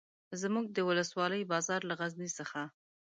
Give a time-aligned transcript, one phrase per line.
[0.41, 2.61] زموږ د ولسوالۍ بازار له غزني څخه.